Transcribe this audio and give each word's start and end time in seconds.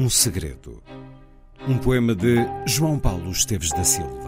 Um 0.00 0.08
segredo. 0.08 0.80
Um 1.66 1.76
poema 1.76 2.14
de 2.14 2.36
João 2.64 3.00
Paulo 3.00 3.32
Esteves 3.32 3.70
da 3.70 3.82
Silva. 3.82 4.27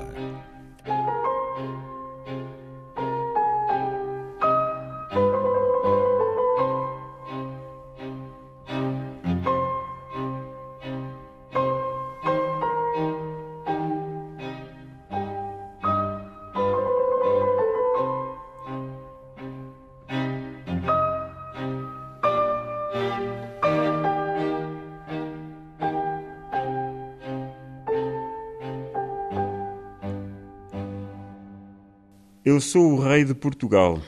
Eu 32.43 32.59
sou 32.59 32.95
o 32.95 32.99
rei 32.99 33.23
de 33.23 33.35
Portugal. 33.35 34.01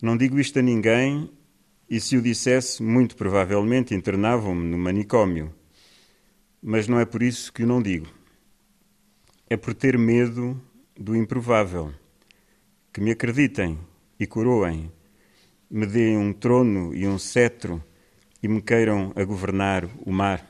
Não 0.00 0.16
digo 0.16 0.38
isto 0.38 0.60
a 0.60 0.62
ninguém, 0.62 1.28
e 1.88 2.00
se 2.00 2.16
o 2.16 2.22
dissesse, 2.22 2.80
muito 2.80 3.16
provavelmente 3.16 3.92
internavam-me 3.92 4.68
no 4.68 4.78
manicômio. 4.78 5.52
Mas 6.62 6.86
não 6.86 7.00
é 7.00 7.04
por 7.04 7.24
isso 7.24 7.52
que 7.52 7.64
o 7.64 7.66
não 7.66 7.82
digo. 7.82 8.06
É 9.48 9.56
por 9.56 9.74
ter 9.74 9.98
medo 9.98 10.62
do 10.96 11.16
improvável. 11.16 11.92
Que 12.92 13.00
me 13.00 13.10
acreditem 13.10 13.76
e 14.16 14.24
coroem, 14.24 14.92
me 15.68 15.86
deem 15.86 16.16
um 16.16 16.32
trono 16.32 16.94
e 16.94 17.04
um 17.04 17.18
cetro 17.18 17.82
e 18.40 18.46
me 18.46 18.62
queiram 18.62 19.12
a 19.16 19.24
governar 19.24 19.90
o 20.06 20.12
mar. 20.12 20.49